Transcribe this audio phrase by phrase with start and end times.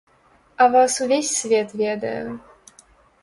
[0.55, 2.23] А вас увесь свет ведае!